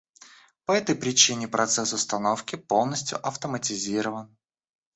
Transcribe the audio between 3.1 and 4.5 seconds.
автоматизирован